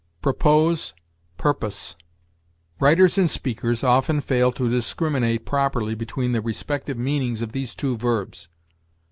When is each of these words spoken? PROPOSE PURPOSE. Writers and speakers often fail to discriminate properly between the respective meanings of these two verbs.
PROPOSE 0.23 0.95
PURPOSE. 1.37 1.95
Writers 2.79 3.19
and 3.19 3.29
speakers 3.29 3.83
often 3.83 4.19
fail 4.19 4.51
to 4.53 4.67
discriminate 4.67 5.45
properly 5.45 5.93
between 5.93 6.31
the 6.31 6.41
respective 6.41 6.97
meanings 6.97 7.43
of 7.43 7.51
these 7.51 7.75
two 7.75 7.95
verbs. 7.97 8.47